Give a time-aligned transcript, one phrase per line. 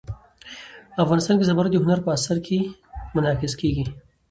[1.03, 2.57] افغانستان کې زمرد د هنر په اثار کې
[3.15, 3.83] منعکس کېږي.